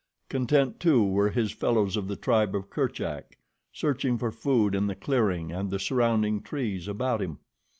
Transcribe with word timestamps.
Content, 0.29 0.79
too, 0.79 1.05
were 1.05 1.29
his 1.29 1.51
fellows 1.51 1.95
of 1.95 2.07
the 2.07 2.15
tribe 2.15 2.55
of 2.55 2.71
Kerchak, 2.71 3.37
searching 3.71 4.17
for 4.17 4.31
food 4.31 4.73
in 4.73 4.87
the 4.87 4.95
clearing 4.95 5.51
and 5.51 5.69
the 5.69 5.77
surrounding 5.77 6.41
trees 6.41 6.87
about 6.87 7.21
him. 7.21 7.37